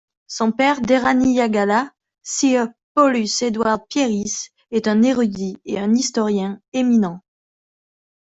[0.25, 1.91] Son père, Deraniyagala
[2.23, 7.21] Sir Paulus Edward Pieris, est un érudit et un historien éminent.